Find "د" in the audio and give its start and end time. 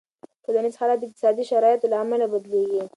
0.99-1.03